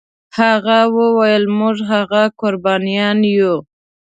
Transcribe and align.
هغه 0.39 0.79
ویل 1.17 1.43
موږ 1.59 1.77
هغه 1.91 2.21
قربانیان 2.39 3.19
یو. 3.37 3.55